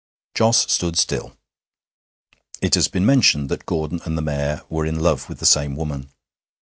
Jos 0.33 0.57
stood 0.61 0.97
still. 0.97 1.37
It 2.59 2.73
has 2.73 2.87
been 2.87 3.05
mentioned 3.05 3.49
that 3.49 3.67
Gordon 3.67 4.01
and 4.03 4.17
the 4.17 4.23
Mayor 4.23 4.63
were 4.67 4.83
in 4.87 4.97
love 4.99 5.29
with 5.29 5.37
the 5.37 5.45
same 5.45 5.75
woman. 5.75 6.09